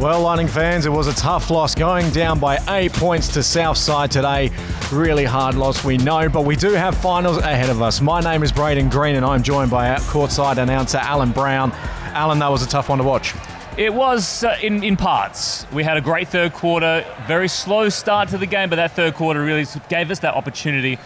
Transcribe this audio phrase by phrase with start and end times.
[0.00, 4.12] Well, Lightning fans, it was a tough loss going down by eight points to Southside
[4.12, 4.52] today.
[4.92, 8.00] Really hard loss, we know, but we do have finals ahead of us.
[8.00, 11.72] My name is Braden Green, and I'm joined by our courtside announcer Alan Brown.
[12.14, 13.34] Alan, that was a tough one to watch.
[13.76, 15.66] It was uh, in, in parts.
[15.72, 19.14] We had a great third quarter, very slow start to the game, but that third
[19.14, 20.96] quarter really gave us that opportunity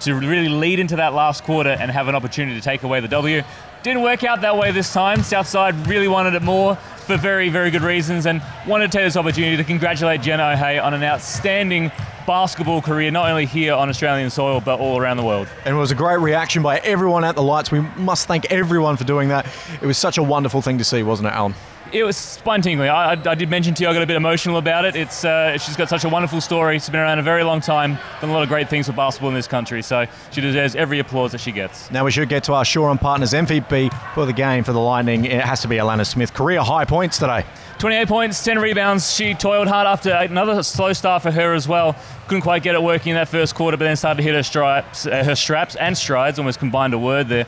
[0.00, 3.06] to really lead into that last quarter and have an opportunity to take away the
[3.06, 3.44] W.
[3.84, 5.22] Didn't work out that way this time.
[5.22, 6.76] Southside really wanted it more
[7.10, 10.78] for very, very good reasons and wanted to take this opportunity to congratulate Jenna O'Hea
[10.78, 11.90] on an outstanding
[12.24, 15.48] basketball career, not only here on Australian soil, but all around the world.
[15.64, 17.72] And it was a great reaction by everyone at the lights.
[17.72, 19.46] We must thank everyone for doing that.
[19.82, 21.54] It was such a wonderful thing to see, wasn't it, Alan?
[21.92, 22.88] It was spine tingling.
[22.88, 24.94] I, I, did mention to you I got a bit emotional about it.
[24.94, 26.78] It's uh, she's got such a wonderful story.
[26.78, 29.30] She's been around a very long time, done a lot of great things for basketball
[29.30, 29.82] in this country.
[29.82, 31.90] So she deserves every applause that she gets.
[31.90, 34.78] Now we should get to our Shore and Partners MVP for the game for the
[34.78, 35.24] Lightning.
[35.24, 36.32] It has to be Alanna Smith.
[36.32, 37.44] Career high points today.
[37.80, 39.12] 28 points, 10 rebounds.
[39.12, 41.96] She toiled hard after another slow start for her as well.
[42.28, 44.44] Couldn't quite get it working in that first quarter, but then started to hit her
[44.44, 46.38] straps, uh, her straps and strides.
[46.38, 47.46] Almost combined a word there,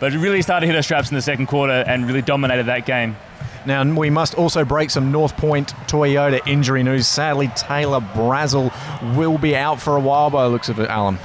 [0.00, 2.86] but really started to hit her straps in the second quarter and really dominated that
[2.86, 3.16] game.
[3.66, 7.06] Now, we must also break some North Point Toyota injury news.
[7.06, 8.72] Sadly, Taylor Brazel
[9.16, 11.18] will be out for a while by the looks of it, Alan.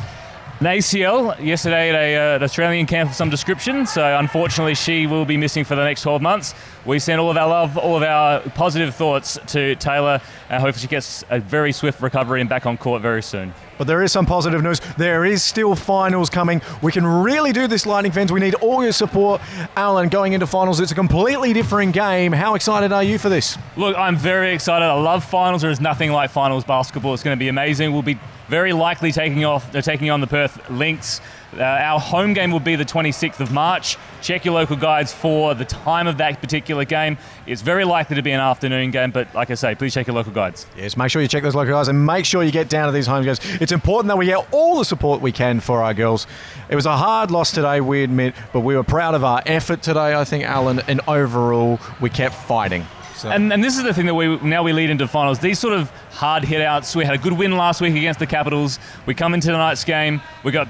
[0.60, 5.08] An ACL yesterday at a, uh, an Australian camp of some description, so unfortunately she
[5.08, 6.54] will be missing for the next 12 months.
[6.86, 10.82] We send all of our love, all of our positive thoughts to Taylor, and hopefully
[10.82, 13.54] she gets a very swift recovery and back on court very soon.
[13.78, 14.82] But there is some positive news.
[14.98, 16.62] There is still finals coming.
[16.82, 18.30] We can really do this, Lightning fans.
[18.30, 19.40] We need all your support.
[19.78, 22.34] Alan, going into finals, it's a completely different game.
[22.34, 23.58] How excited are you for this?
[23.78, 24.84] Look, I'm very excited.
[24.84, 25.62] I love finals.
[25.62, 27.14] There is nothing like finals basketball.
[27.14, 27.94] It's going to be amazing.
[27.94, 28.20] We'll be
[28.50, 29.72] very likely taking off.
[29.72, 31.22] They're taking on the Perth Lynx.
[31.56, 33.98] Uh, our home game will be the 26th of March.
[34.22, 37.18] Check your local guides for the time of that particular game.
[37.48, 40.16] It's very likely to be an afternoon game, but like I say, please check your
[40.16, 40.68] local guides.
[40.78, 42.92] Yes, make sure you check those local guides and make sure you get down to
[42.92, 43.40] these home games.
[43.62, 46.28] It's important that we get all the support we can for our girls.
[46.70, 49.82] It was a hard loss today, we admit, but we were proud of our effort
[49.82, 52.86] today, I think, Alan, and overall, we kept fighting.
[53.20, 53.30] So.
[53.30, 55.40] And, and this is the thing that we now we lead into finals.
[55.40, 56.96] These sort of hard hit outs.
[56.96, 58.80] We had a good win last week against the Capitals.
[59.06, 60.22] We come into tonight's game.
[60.46, 60.70] We got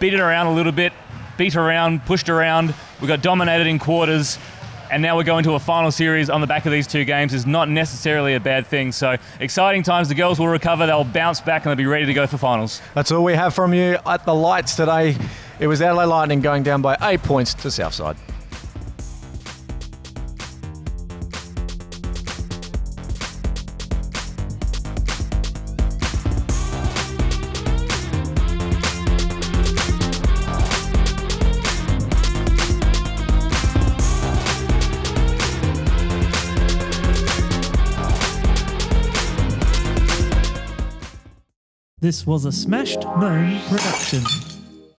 [0.00, 0.92] beaten around a little bit,
[1.36, 2.74] beat around, pushed around.
[3.00, 4.38] We got dominated in quarters.
[4.90, 7.34] And now we're going to a final series on the back of these two games
[7.34, 8.90] is not necessarily a bad thing.
[8.90, 10.08] So exciting times.
[10.08, 10.86] The girls will recover.
[10.86, 12.80] They'll bounce back and they'll be ready to go for finals.
[12.94, 15.14] That's all we have from you at the lights today.
[15.60, 18.16] It was Adelaide Lightning going down by eight points to Southside.
[42.00, 44.47] This was a Smashed Gnome production.